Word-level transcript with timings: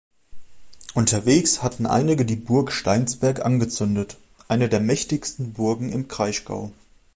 Unterwegs 0.95 1.61
hatten 1.61 1.85
einige 1.85 2.25
die 2.25 2.35
Burg 2.35 2.71
Steinsberg 2.71 3.45
angezündet, 3.45 4.17
eine 4.47 4.67
der 4.67 4.79
mächtigsten 4.79 5.53
Burgen 5.53 5.89
im 5.91 6.07
Kraichgau. 6.07 6.71